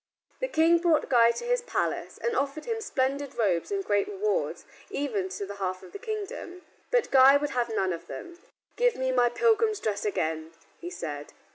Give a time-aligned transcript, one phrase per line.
[0.39, 4.65] The King brought Guy to his palace and offered him splendid robes and great rewards,
[4.89, 6.63] even to the half of the kingdom.
[6.89, 8.39] But Guy would have none of them.
[8.77, 11.33] "Give me my pilgrim's dress again," he said.